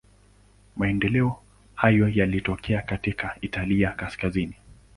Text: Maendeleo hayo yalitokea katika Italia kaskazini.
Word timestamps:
Maendeleo 0.75 1.35
hayo 1.75 2.09
yalitokea 2.09 2.81
katika 2.81 3.37
Italia 3.41 3.91
kaskazini. 3.91 4.55